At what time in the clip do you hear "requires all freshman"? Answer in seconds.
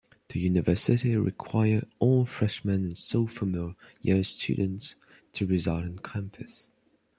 1.15-2.85